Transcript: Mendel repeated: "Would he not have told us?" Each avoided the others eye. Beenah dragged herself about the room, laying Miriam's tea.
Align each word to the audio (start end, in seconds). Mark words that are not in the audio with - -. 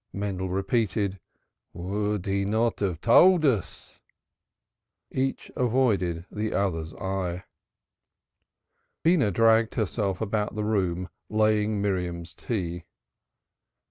Mendel 0.13 0.49
repeated: 0.49 1.19
"Would 1.73 2.25
he 2.25 2.43
not 2.43 2.79
have 2.79 3.01
told 3.01 3.45
us?" 3.45 4.01
Each 5.11 5.51
avoided 5.55 6.25
the 6.31 6.53
others 6.53 6.95
eye. 6.95 7.43
Beenah 9.03 9.29
dragged 9.31 9.75
herself 9.75 10.19
about 10.19 10.55
the 10.55 10.63
room, 10.65 11.07
laying 11.29 11.83
Miriam's 11.83 12.33
tea. 12.33 12.85